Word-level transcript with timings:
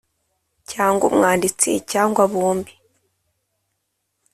cyangwa 0.71 1.03
umwanditsi 1.09 1.71
cyangwa 1.91 2.21
bombi 2.33 2.73